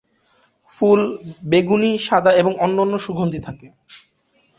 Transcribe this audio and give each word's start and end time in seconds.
ফুল 0.73 0.99
বেগুনি-সাদা 1.49 2.31
এবং 2.41 2.51
সামান্য 2.59 2.93
সুগন্ধি 3.05 3.39
থাকে। 3.47 3.67